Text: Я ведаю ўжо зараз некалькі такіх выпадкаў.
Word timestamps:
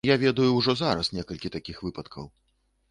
Я 0.09 0.13
ведаю 0.21 0.47
ўжо 0.55 0.75
зараз 0.81 1.11
некалькі 1.19 1.53
такіх 1.59 1.77
выпадкаў. 1.91 2.25